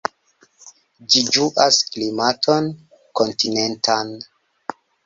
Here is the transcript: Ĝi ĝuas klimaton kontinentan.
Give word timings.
Ĝi 1.15 1.21
ĝuas 1.35 1.79
klimaton 1.91 2.73
kontinentan. 3.21 4.15